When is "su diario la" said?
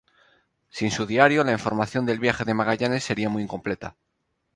0.89-1.51